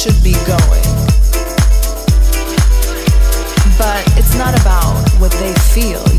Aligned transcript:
should 0.00 0.24
be 0.24 0.32
going. 0.46 0.82
But 3.76 4.02
it's 4.16 4.34
not 4.34 4.58
about 4.58 4.96
what 5.20 5.30
they 5.32 5.52
feel. 5.74 6.09